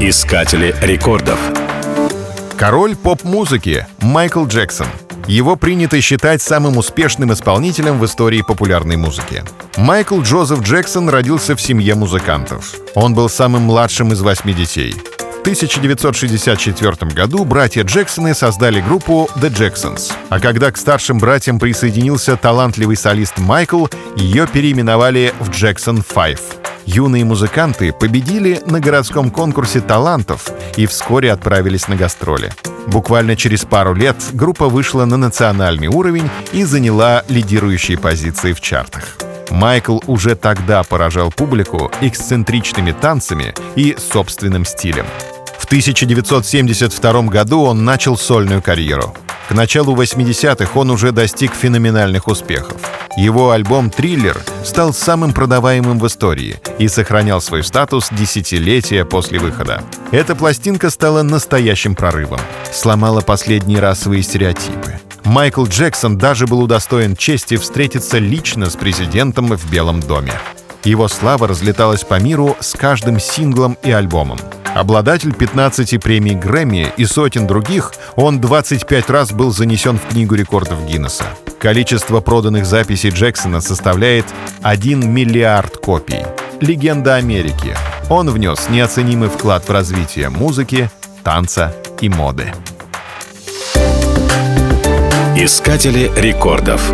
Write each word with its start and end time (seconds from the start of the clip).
Искатели 0.00 0.76
рекордов. 0.80 1.40
Король 2.56 2.94
поп-музыки 2.94 3.84
Майкл 4.00 4.46
Джексон. 4.46 4.86
Его 5.26 5.56
принято 5.56 6.00
считать 6.00 6.40
самым 6.40 6.76
успешным 6.76 7.32
исполнителем 7.32 7.98
в 7.98 8.04
истории 8.04 8.42
популярной 8.42 8.96
музыки. 8.96 9.42
Майкл 9.76 10.20
Джозеф 10.20 10.60
Джексон 10.60 11.08
родился 11.08 11.56
в 11.56 11.60
семье 11.60 11.96
музыкантов. 11.96 12.76
Он 12.94 13.12
был 13.12 13.28
самым 13.28 13.62
младшим 13.62 14.12
из 14.12 14.20
восьми 14.20 14.54
детей. 14.54 14.94
В 15.48 15.50
1964 15.50 17.10
году 17.12 17.42
братья 17.46 17.82
Джексоны 17.82 18.34
создали 18.34 18.82
группу 18.82 19.30
The 19.36 19.48
Jacksons. 19.50 20.12
А 20.28 20.40
когда 20.40 20.70
к 20.70 20.76
старшим 20.76 21.18
братьям 21.18 21.58
присоединился 21.58 22.36
талантливый 22.36 22.98
солист 22.98 23.38
Майкл, 23.38 23.86
ее 24.14 24.46
переименовали 24.46 25.32
в 25.40 25.48
Jackson 25.48 26.04
Five. 26.06 26.38
Юные 26.84 27.24
музыканты 27.24 27.94
победили 27.94 28.60
на 28.66 28.78
городском 28.78 29.30
конкурсе 29.30 29.80
талантов 29.80 30.50
и 30.76 30.84
вскоре 30.84 31.32
отправились 31.32 31.88
на 31.88 31.96
гастроли. 31.96 32.52
Буквально 32.86 33.34
через 33.34 33.64
пару 33.64 33.94
лет 33.94 34.16
группа 34.34 34.68
вышла 34.68 35.06
на 35.06 35.16
национальный 35.16 35.88
уровень 35.88 36.28
и 36.52 36.62
заняла 36.64 37.24
лидирующие 37.26 37.96
позиции 37.96 38.52
в 38.52 38.60
чартах. 38.60 39.16
Майкл 39.50 40.00
уже 40.08 40.36
тогда 40.36 40.82
поражал 40.82 41.32
публику 41.32 41.90
эксцентричными 42.02 42.92
танцами 42.92 43.54
и 43.76 43.96
собственным 43.98 44.66
стилем. 44.66 45.06
В 45.58 45.64
1972 45.64 47.22
году 47.22 47.62
он 47.62 47.84
начал 47.84 48.16
сольную 48.16 48.62
карьеру. 48.62 49.14
К 49.48 49.52
началу 49.52 49.96
80-х 49.96 50.78
он 50.78 50.90
уже 50.90 51.10
достиг 51.10 51.54
феноменальных 51.54 52.28
успехов. 52.28 52.76
Его 53.16 53.50
альбом 53.50 53.90
«Триллер» 53.90 54.38
стал 54.62 54.92
самым 54.92 55.32
продаваемым 55.32 55.98
в 55.98 56.06
истории 56.06 56.60
и 56.78 56.86
сохранял 56.86 57.40
свой 57.40 57.64
статус 57.64 58.10
десятилетия 58.10 59.04
после 59.04 59.38
выхода. 59.38 59.82
Эта 60.12 60.36
пластинка 60.36 60.90
стала 60.90 61.22
настоящим 61.22 61.94
прорывом, 61.94 62.40
сломала 62.72 63.20
последние 63.20 63.80
расовые 63.80 64.22
стереотипы. 64.22 65.00
Майкл 65.24 65.64
Джексон 65.64 66.16
даже 66.16 66.46
был 66.46 66.60
удостоен 66.60 67.16
чести 67.16 67.56
встретиться 67.56 68.18
лично 68.18 68.70
с 68.70 68.76
президентом 68.76 69.48
в 69.48 69.70
Белом 69.70 70.00
доме. 70.00 70.34
Его 70.84 71.08
слава 71.08 71.48
разлеталась 71.48 72.04
по 72.04 72.20
миру 72.20 72.56
с 72.60 72.74
каждым 72.74 73.18
синглом 73.18 73.76
и 73.82 73.90
альбомом. 73.90 74.38
Обладатель 74.78 75.34
15 75.34 76.00
премий 76.00 76.36
Грэмми 76.36 76.92
и 76.96 77.04
сотен 77.04 77.48
других, 77.48 77.92
он 78.14 78.40
25 78.40 79.10
раз 79.10 79.32
был 79.32 79.50
занесен 79.50 79.98
в 79.98 80.06
Книгу 80.06 80.36
рекордов 80.36 80.86
Гиннесса. 80.86 81.24
Количество 81.58 82.20
проданных 82.20 82.64
записей 82.64 83.10
Джексона 83.10 83.60
составляет 83.60 84.26
1 84.62 85.12
миллиард 85.12 85.78
копий. 85.78 86.24
Легенда 86.60 87.16
Америки. 87.16 87.74
Он 88.08 88.30
внес 88.30 88.68
неоценимый 88.68 89.28
вклад 89.28 89.68
в 89.68 89.72
развитие 89.72 90.28
музыки, 90.28 90.88
танца 91.24 91.74
и 92.00 92.08
моды. 92.08 92.52
Искатели 95.36 96.08
рекордов. 96.16 96.92